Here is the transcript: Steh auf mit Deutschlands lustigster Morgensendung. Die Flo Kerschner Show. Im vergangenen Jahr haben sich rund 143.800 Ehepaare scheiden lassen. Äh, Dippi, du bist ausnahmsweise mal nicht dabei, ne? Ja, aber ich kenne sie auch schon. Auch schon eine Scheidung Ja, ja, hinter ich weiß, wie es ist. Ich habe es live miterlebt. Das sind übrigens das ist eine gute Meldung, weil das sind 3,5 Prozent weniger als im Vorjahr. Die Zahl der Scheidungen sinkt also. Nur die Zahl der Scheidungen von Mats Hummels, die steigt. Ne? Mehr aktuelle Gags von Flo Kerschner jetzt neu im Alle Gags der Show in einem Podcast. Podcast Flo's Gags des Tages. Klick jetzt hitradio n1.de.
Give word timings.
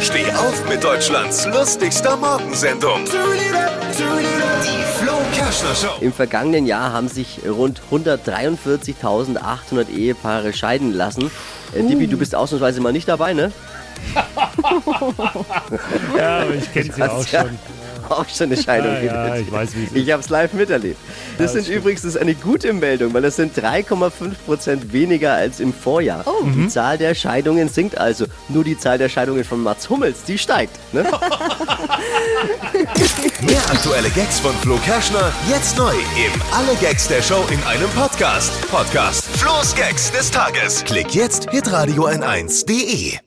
Steh 0.00 0.30
auf 0.32 0.68
mit 0.68 0.84
Deutschlands 0.84 1.46
lustigster 1.46 2.16
Morgensendung. 2.16 3.04
Die 3.06 4.84
Flo 4.98 5.14
Kerschner 5.34 5.74
Show. 5.74 5.96
Im 6.00 6.12
vergangenen 6.12 6.66
Jahr 6.66 6.92
haben 6.92 7.08
sich 7.08 7.40
rund 7.48 7.80
143.800 7.90 9.88
Ehepaare 9.88 10.52
scheiden 10.52 10.92
lassen. 10.92 11.30
Äh, 11.74 11.82
Dippi, 11.82 12.06
du 12.06 12.18
bist 12.18 12.34
ausnahmsweise 12.34 12.80
mal 12.80 12.92
nicht 12.92 13.08
dabei, 13.08 13.32
ne? 13.32 13.52
Ja, 16.16 16.40
aber 16.40 16.54
ich 16.54 16.72
kenne 16.72 16.92
sie 16.92 17.02
auch 17.02 17.26
schon. 17.26 17.58
Auch 18.08 18.28
schon 18.28 18.46
eine 18.52 18.56
Scheidung 18.62 18.92
Ja, 18.92 19.02
ja, 19.02 19.24
hinter 19.24 19.40
ich 19.40 19.52
weiß, 19.52 19.74
wie 19.74 19.84
es 19.84 19.90
ist. 19.90 19.96
Ich 19.96 20.10
habe 20.10 20.22
es 20.22 20.28
live 20.28 20.52
miterlebt. 20.52 20.98
Das 21.38 21.52
sind 21.52 21.68
übrigens 21.68 22.02
das 22.02 22.14
ist 22.14 22.20
eine 22.20 22.34
gute 22.34 22.72
Meldung, 22.72 23.12
weil 23.14 23.22
das 23.22 23.36
sind 23.36 23.56
3,5 23.56 24.10
Prozent 24.44 24.92
weniger 24.92 25.34
als 25.34 25.60
im 25.60 25.72
Vorjahr. 25.72 26.24
Die 26.54 26.68
Zahl 26.68 26.98
der 26.98 27.14
Scheidungen 27.14 27.68
sinkt 27.68 27.98
also. 27.98 28.26
Nur 28.48 28.64
die 28.64 28.78
Zahl 28.78 28.98
der 28.98 29.08
Scheidungen 29.08 29.44
von 29.44 29.62
Mats 29.62 29.88
Hummels, 29.90 30.24
die 30.24 30.38
steigt. 30.38 30.78
Ne? 30.92 31.02
Mehr 33.42 33.60
aktuelle 33.70 34.10
Gags 34.10 34.40
von 34.40 34.54
Flo 34.56 34.76
Kerschner 34.84 35.32
jetzt 35.48 35.76
neu 35.78 35.92
im 35.92 36.42
Alle 36.52 36.74
Gags 36.80 37.08
der 37.08 37.22
Show 37.22 37.44
in 37.50 37.62
einem 37.64 37.88
Podcast. 37.90 38.52
Podcast 38.70 39.24
Flo's 39.36 39.74
Gags 39.74 40.10
des 40.12 40.30
Tages. 40.30 40.84
Klick 40.84 41.14
jetzt 41.14 41.50
hitradio 41.50 42.06
n1.de. 42.08 43.25